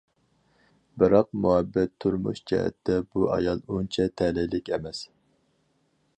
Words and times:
بىراق 1.03 1.29
مۇھەببەت 1.43 1.93
تۇرمۇش 2.05 2.41
جەھەتتە، 2.53 2.97
بۇ 3.11 3.29
ئايال 3.37 3.63
ئۇنچە 3.77 4.09
تەلەيلىك 4.23 4.75
ئەمەس. 4.77 5.05